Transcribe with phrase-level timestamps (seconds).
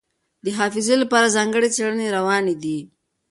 [0.45, 2.77] د حافظې لپاره ځانګړې څېړنې روانې دي.